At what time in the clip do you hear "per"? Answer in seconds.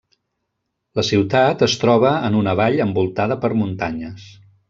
3.45-3.55